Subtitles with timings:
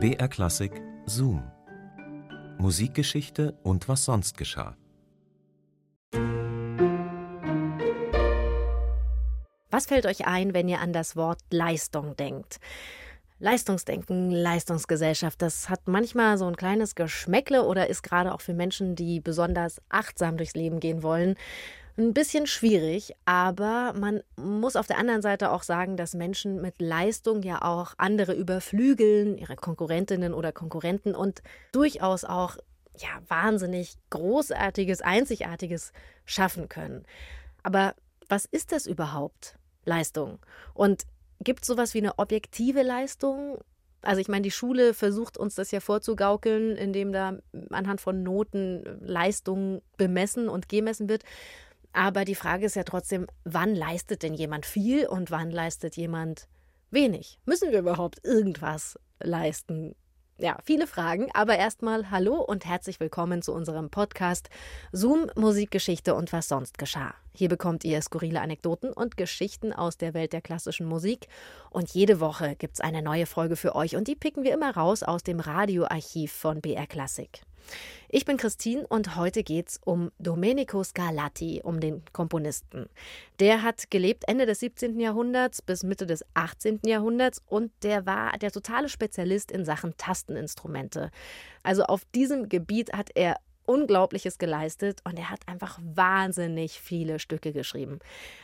[0.00, 1.42] BR Klassik Zoom.
[2.58, 4.76] Musikgeschichte und was sonst geschah.
[9.70, 12.58] Was fällt euch ein, wenn ihr an das Wort Leistung denkt?
[13.40, 18.94] Leistungsdenken, Leistungsgesellschaft, das hat manchmal so ein kleines Geschmäckle oder ist gerade auch für Menschen,
[18.94, 21.34] die besonders achtsam durchs Leben gehen wollen,
[21.98, 26.80] ein bisschen schwierig, aber man muss auf der anderen Seite auch sagen, dass Menschen mit
[26.80, 32.56] Leistung ja auch andere überflügeln, ihre Konkurrentinnen oder Konkurrenten und durchaus auch
[32.96, 35.92] ja wahnsinnig großartiges, einzigartiges
[36.24, 37.04] schaffen können.
[37.64, 37.94] Aber
[38.28, 39.56] was ist das überhaupt?
[39.84, 40.38] Leistung.
[40.74, 41.02] Und
[41.40, 43.58] gibt es sowas wie eine objektive Leistung?
[44.02, 47.38] Also ich meine, die Schule versucht uns das ja vorzugaukeln, indem da
[47.70, 51.24] anhand von Noten Leistung bemessen und gemessen wird.
[51.92, 56.48] Aber die Frage ist ja trotzdem, wann leistet denn jemand viel und wann leistet jemand
[56.90, 57.38] wenig?
[57.44, 59.94] Müssen wir überhaupt irgendwas leisten?
[60.40, 64.50] Ja, viele Fragen, aber erstmal hallo und herzlich willkommen zu unserem Podcast
[64.92, 67.12] Zoom Musikgeschichte und was sonst geschah.
[67.34, 71.26] Hier bekommt ihr skurrile Anekdoten und Geschichten aus der Welt der klassischen Musik
[71.70, 75.02] und jede Woche gibt's eine neue Folge für euch und die picken wir immer raus
[75.02, 77.42] aus dem Radioarchiv von BR Classic.
[78.10, 82.88] Ich bin Christine und heute geht's um Domenico Scarlatti, um den Komponisten.
[83.38, 84.98] Der hat gelebt Ende des 17.
[84.98, 86.80] Jahrhunderts bis Mitte des 18.
[86.86, 91.10] Jahrhunderts und der war der totale Spezialist in Sachen Tasteninstrumente.
[91.62, 93.36] Also auf diesem Gebiet hat er
[93.66, 97.98] Unglaubliches geleistet und er hat einfach wahnsinnig viele Stücke geschrieben.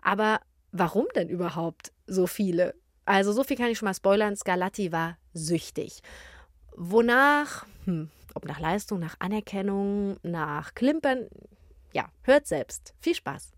[0.00, 2.76] Aber warum denn überhaupt so viele?
[3.04, 6.02] Also so viel kann ich schon mal spoilern, Scarlatti war süchtig.
[6.76, 11.26] Wonach, hm, ob nach Leistung, nach Anerkennung, nach Klimpern.
[11.92, 12.94] Ja, hört selbst.
[13.00, 13.50] Viel Spaß.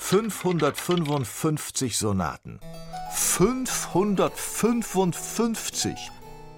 [0.00, 2.58] »555 Sonaten.
[3.12, 6.10] 555!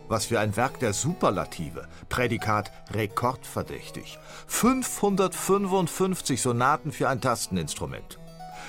[0.09, 1.87] Was für ein Werk der Superlative.
[2.09, 4.19] Prädikat rekordverdächtig.
[4.47, 8.19] 555 Sonaten für ein Tasteninstrument.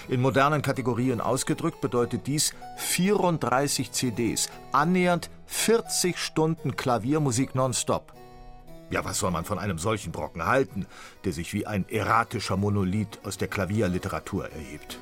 [0.10, 8.14] In modernen Kategorien ausgedrückt bedeutet dies 34 CDs, annähernd 40 Stunden Klaviermusik nonstop.
[8.90, 10.86] Ja, was soll man von einem solchen Brocken halten,
[11.26, 14.98] der sich wie ein erratischer Monolith aus der Klavierliteratur erhebt?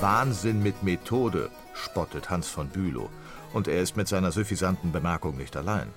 [0.00, 3.10] Wahnsinn mit Methode, spottet Hans von Bülow.
[3.52, 5.88] Und er ist mit seiner suffisanten Bemerkung nicht allein.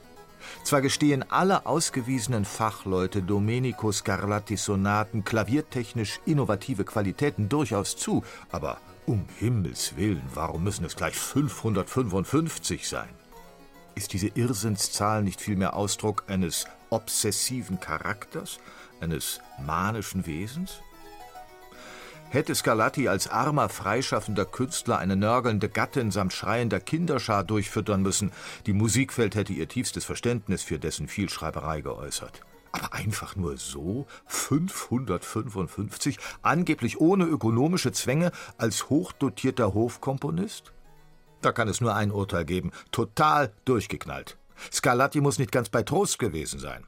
[0.63, 9.25] Zwar gestehen alle ausgewiesenen Fachleute Domenico Scarlattis Sonaten klaviertechnisch innovative Qualitäten durchaus zu, aber um
[9.39, 13.09] Himmels willen, warum müssen es gleich 555 sein?
[13.95, 18.59] Ist diese Irrsinnszahl nicht vielmehr Ausdruck eines obsessiven Charakters,
[19.01, 20.79] eines manischen Wesens?
[22.33, 28.31] Hätte Scarlatti als armer, freischaffender Künstler eine nörgelnde Gattin samt schreiender Kinderschar durchfüttern müssen,
[28.65, 32.41] die Musikwelt hätte ihr tiefstes Verständnis für dessen Vielschreiberei geäußert.
[32.71, 34.07] Aber einfach nur so?
[34.25, 36.17] 555?
[36.41, 40.73] Angeblich ohne ökonomische Zwänge als hochdotierter Hofkomponist?
[41.41, 42.71] Da kann es nur ein Urteil geben.
[42.91, 44.39] Total durchgeknallt.
[44.71, 46.83] Scarlatti muss nicht ganz bei Trost gewesen sein.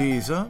[0.00, 0.48] Leser,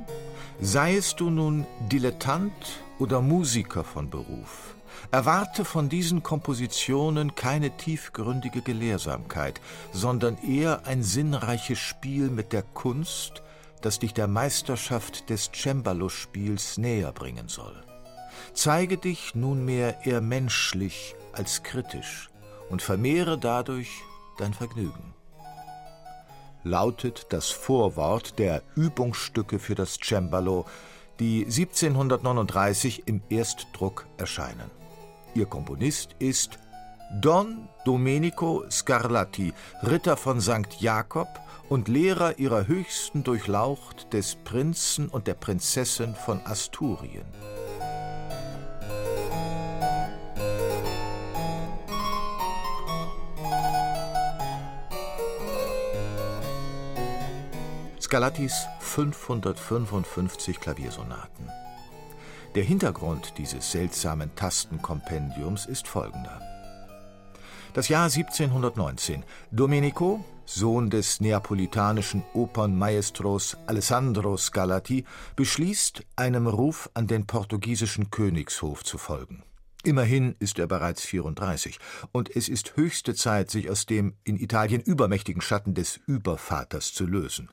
[0.61, 2.53] seiest du nun Dilettant
[3.01, 4.77] oder Musiker von Beruf,
[5.11, 9.61] erwarte von diesen Kompositionen keine tiefgründige Gelehrsamkeit,
[9.93, 13.43] sondern eher ein sinnreiches Spiel mit der Kunst,
[13.81, 17.75] das dich der Meisterschaft des Cembalo-Spiels näher bringen soll.
[18.55, 22.31] Zeige dich nunmehr eher menschlich als kritisch
[22.69, 23.91] und vermehre dadurch
[24.39, 25.13] dein Vergnügen
[26.65, 30.67] lautet das Vorwort der Übungsstücke für das Cembalo,
[31.19, 34.71] die 1739 im Erstdruck erscheinen.
[35.35, 36.59] Ihr Komponist ist
[37.21, 40.81] Don Domenico Scarlatti, Ritter von St.
[40.81, 41.29] Jakob
[41.69, 47.25] und Lehrer ihrer höchsten Durchlaucht des Prinzen und der Prinzessin von Asturien.
[58.11, 61.49] Scarlattis 555 Klaviersonaten.
[62.57, 66.41] Der Hintergrund dieses seltsamen Tastenkompendiums ist folgender.
[67.73, 69.23] Das Jahr 1719.
[69.53, 75.05] Domenico, Sohn des neapolitanischen Opernmaestros Alessandro Scarlatti,
[75.37, 79.45] beschließt, einem Ruf an den portugiesischen Königshof zu folgen.
[79.85, 81.79] Immerhin ist er bereits 34
[82.11, 87.07] und es ist höchste Zeit, sich aus dem in Italien übermächtigen Schatten des Übervaters zu
[87.07, 87.51] lösen.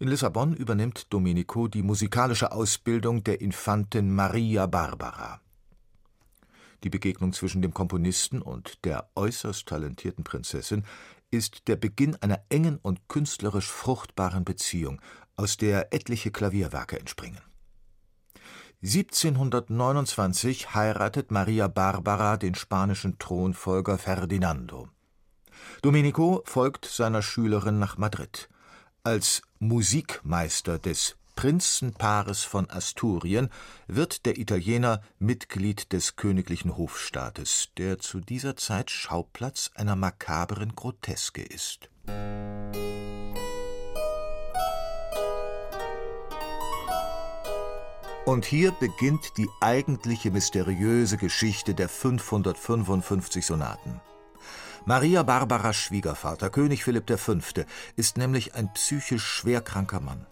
[0.00, 5.40] In Lissabon übernimmt Domenico die musikalische Ausbildung der Infantin Maria Barbara.
[6.84, 10.84] Die Begegnung zwischen dem Komponisten und der äußerst talentierten Prinzessin
[11.32, 15.00] ist der Beginn einer engen und künstlerisch fruchtbaren Beziehung,
[15.34, 17.40] aus der etliche Klavierwerke entspringen.
[18.82, 24.88] 1729 heiratet Maria Barbara den spanischen Thronfolger Ferdinando.
[25.82, 28.48] Domenico folgt seiner Schülerin nach Madrid.
[29.04, 33.48] Als Musikmeister des Prinzenpaares von Asturien
[33.86, 41.42] wird der Italiener Mitglied des königlichen Hofstaates, der zu dieser Zeit Schauplatz einer makabren Groteske
[41.42, 41.90] ist.
[48.26, 54.00] Und hier beginnt die eigentliche mysteriöse Geschichte der 555 Sonaten.
[54.88, 57.34] Maria Barbaras Schwiegervater, König Philipp V.,
[57.96, 60.26] ist nämlich ein psychisch schwerkranker Mann.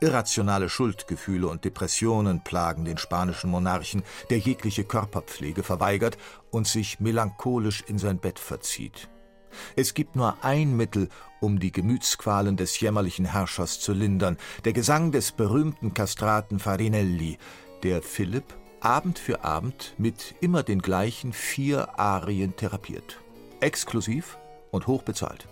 [0.00, 6.18] Irrationale Schuldgefühle und Depressionen plagen den spanischen Monarchen, der jegliche Körperpflege verweigert
[6.50, 9.08] und sich melancholisch in sein Bett verzieht.
[9.76, 11.08] Es gibt nur ein Mittel,
[11.40, 14.36] um die Gemütsqualen des jämmerlichen Herrschers zu lindern,
[14.66, 17.38] der Gesang des berühmten Kastraten Farinelli,
[17.82, 23.22] der Philipp Abend für Abend mit immer den gleichen vier Arien therapiert.
[23.62, 24.38] Exklusiv
[24.70, 25.48] und hochbezahlt.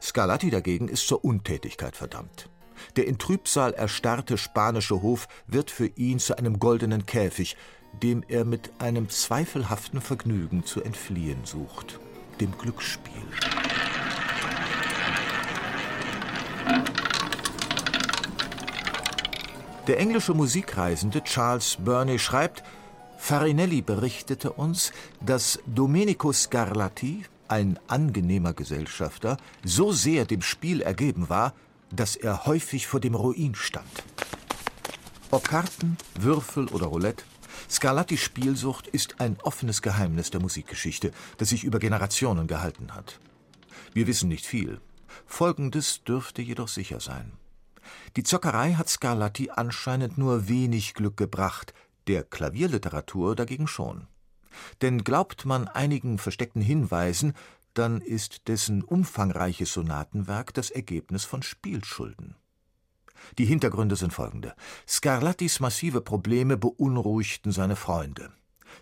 [0.00, 2.48] Scarlatti dagegen ist zur Untätigkeit verdammt.
[2.96, 7.56] Der in Trübsal erstarrte spanische Hof wird für ihn zu einem goldenen Käfig,
[8.02, 12.00] dem er mit einem zweifelhaften Vergnügen zu entfliehen sucht
[12.42, 13.22] dem Glücksspiel.
[19.86, 22.62] Der englische Musikreisende Charles Burney schreibt,
[23.22, 24.90] Farinelli berichtete uns,
[25.20, 31.54] dass Domenico Scarlatti, ein angenehmer Gesellschafter, so sehr dem Spiel ergeben war,
[31.92, 33.86] dass er häufig vor dem Ruin stand.
[35.30, 37.22] Ob Karten, Würfel oder Roulette,
[37.70, 43.20] Scarlattis Spielsucht ist ein offenes Geheimnis der Musikgeschichte, das sich über Generationen gehalten hat.
[43.92, 44.80] Wir wissen nicht viel.
[45.26, 47.30] Folgendes dürfte jedoch sicher sein.
[48.16, 51.72] Die Zockerei hat Scarlatti anscheinend nur wenig Glück gebracht,
[52.08, 54.06] der Klavierliteratur dagegen schon.
[54.82, 57.34] Denn glaubt man einigen versteckten Hinweisen,
[57.74, 62.36] dann ist dessen umfangreiches Sonatenwerk das Ergebnis von Spielschulden.
[63.38, 64.54] Die Hintergründe sind folgende.
[64.86, 68.32] Scarlattis massive Probleme beunruhigten seine Freunde.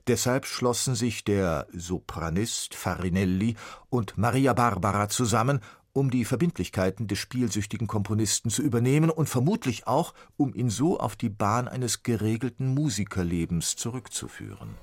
[0.07, 3.57] Deshalb schlossen sich der Sopranist Farinelli
[3.89, 5.61] und Maria Barbara zusammen,
[5.93, 11.17] um die Verbindlichkeiten des spielsüchtigen Komponisten zu übernehmen und vermutlich auch, um ihn so auf
[11.17, 14.75] die Bahn eines geregelten Musikerlebens zurückzuführen.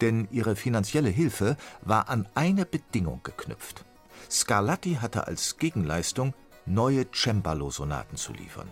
[0.00, 3.84] Denn ihre finanzielle Hilfe war an eine Bedingung geknüpft.
[4.30, 6.34] Scarlatti hatte als Gegenleistung
[6.66, 8.70] neue Cembalo-Sonaten zu liefern.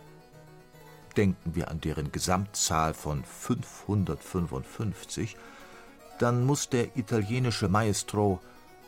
[1.16, 5.36] Denken wir an deren Gesamtzahl von 555,
[6.18, 8.40] dann muss der italienische Maestro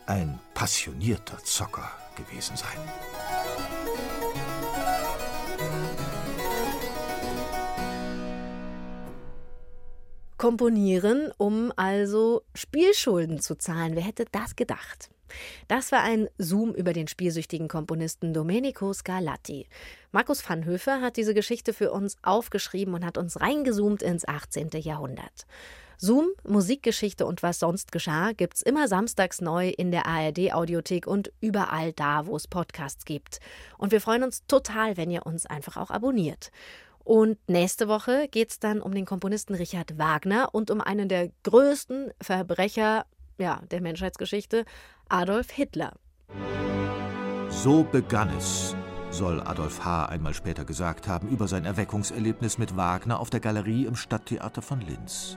[0.06, 2.78] ein passionierter Zocker gewesen sein.
[10.38, 13.94] Komponieren, um also Spielschulden zu zahlen.
[13.94, 15.08] Wer hätte das gedacht?
[15.68, 19.69] Das war ein Zoom über den spielsüchtigen Komponisten Domenico Scarlatti.
[20.10, 24.70] Markus Vanhöfer hat diese Geschichte für uns aufgeschrieben und hat uns reingezoomt ins 18.
[24.81, 25.46] Jahrhundert.
[25.99, 31.32] Zoom, Musikgeschichte und was sonst geschah, gibt's immer samstags neu in der ARD Audiothek und
[31.41, 33.41] überall da, wo es Podcasts gibt.
[33.79, 36.51] Und wir freuen uns total, wenn ihr uns einfach auch abonniert.
[37.05, 42.13] Und nächste Woche geht's dann um den Komponisten Richard Wagner und um einen der größten
[42.20, 43.06] Verbrecher
[43.39, 44.65] ja, der Menschheitsgeschichte,
[45.08, 45.93] Adolf Hitler.
[47.49, 48.75] So begann es,
[49.11, 50.06] soll Adolf H.
[50.06, 54.81] einmal später gesagt haben, über sein Erweckungserlebnis mit Wagner auf der Galerie im Stadttheater von
[54.81, 55.37] Linz.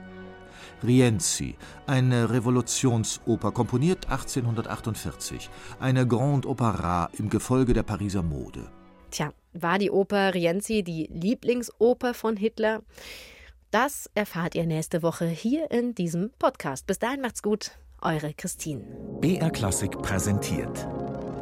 [0.86, 1.55] Rienzi,
[1.88, 8.69] eine Revolutionsoper, komponiert 1848, eine Grande Opera im Gefolge der Pariser Mode.
[9.12, 12.81] Tja, war die Oper Rienzi die Lieblingsoper von Hitler?
[13.72, 16.88] Das erfahrt ihr nächste Woche hier in diesem Podcast.
[16.88, 17.72] Bis dahin macht's gut.
[18.01, 18.81] Eure Christine.
[19.22, 20.88] BR Klassik präsentiert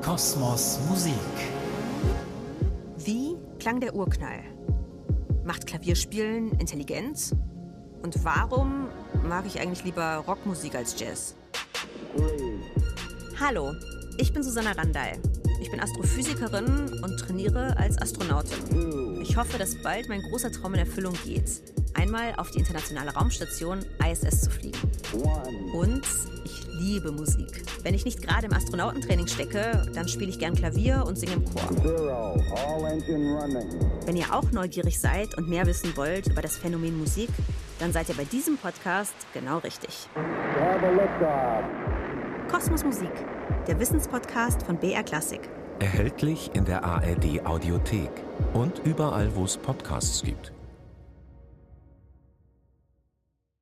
[0.01, 1.13] Kosmos Musik.
[2.97, 4.39] Wie klang der Urknall?
[5.43, 7.35] Macht Klavierspielen Intelligenz?
[8.03, 8.89] Und warum
[9.27, 11.35] mag ich eigentlich lieber Rockmusik als Jazz?
[13.39, 13.73] Hallo,
[14.17, 15.13] ich bin Susanna Randall.
[15.61, 19.21] Ich bin Astrophysikerin und trainiere als Astronautin.
[19.21, 21.61] Ich hoffe, dass bald mein großer Traum in Erfüllung geht.
[21.93, 24.77] einmal auf die internationale Raumstation ISS zu fliegen.
[25.73, 26.01] Und
[26.43, 27.63] ich liebe Musik.
[27.83, 31.45] Wenn ich nicht gerade im Astronautentraining stecke, dann spiele ich gern Klavier und singe im
[31.45, 31.69] Chor.
[34.05, 37.29] Wenn ihr auch neugierig seid und mehr wissen wollt über das Phänomen Musik,
[37.83, 40.07] dann seid ihr bei diesem Podcast genau richtig.
[42.49, 43.11] Kosmos Musik,
[43.67, 45.41] der Wissenspodcast von BR Klassik.
[45.79, 48.09] Erhältlich in der ARD Audiothek
[48.53, 50.52] und überall, wo es Podcasts gibt.